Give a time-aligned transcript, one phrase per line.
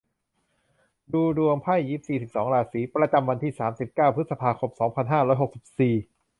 [1.13, 5.93] ดูดวงไพ่ยิปซี สิบสอง ราศี ประจำวันที่ สามสิบเก้า พฤษภาคม สองพันห้าร้อยหกสิบสี่